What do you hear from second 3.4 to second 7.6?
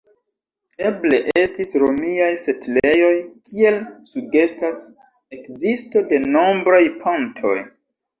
kiel sugestas ekzisto de nombraj pontoj.